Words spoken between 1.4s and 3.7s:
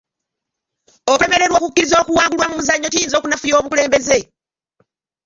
okukkiriza okuwangulwa mu muzannyo kiyinza okunafuya